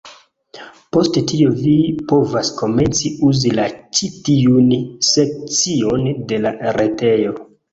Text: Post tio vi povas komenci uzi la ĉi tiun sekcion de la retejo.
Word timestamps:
Post 0.95 1.19
tio 1.31 1.51
vi 1.59 1.73
povas 2.13 2.49
komenci 2.63 3.11
uzi 3.29 3.53
la 3.59 3.67
ĉi 3.99 4.11
tiun 4.29 4.75
sekcion 5.11 6.09
de 6.33 6.45
la 6.49 6.57
retejo. 6.81 7.39